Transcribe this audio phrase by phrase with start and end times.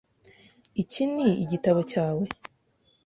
[0.81, 2.25] Iki ni igitabo cyawe?